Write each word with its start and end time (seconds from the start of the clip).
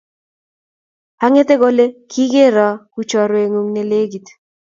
Anget 1.23 1.49
kole 1.61 1.85
kigeroo 2.11 2.79
ku 2.93 2.99
chrowengung 3.09 3.69
nelegit 3.71 4.27